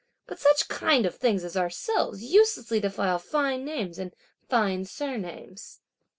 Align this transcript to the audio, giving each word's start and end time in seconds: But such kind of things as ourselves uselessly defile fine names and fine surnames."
But 0.25 0.39
such 0.39 0.67
kind 0.67 1.05
of 1.05 1.13
things 1.15 1.43
as 1.43 1.55
ourselves 1.55 2.23
uselessly 2.23 2.79
defile 2.79 3.19
fine 3.19 3.63
names 3.63 3.99
and 3.99 4.15
fine 4.49 4.83
surnames." 4.85 5.81